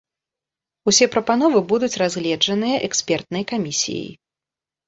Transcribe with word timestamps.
Усе 0.91 1.05
прапановы 1.15 1.61
будуць 1.73 1.91
разгледжаныя 2.03 2.75
экспертнай 2.89 3.47
камісіяй. 3.53 4.09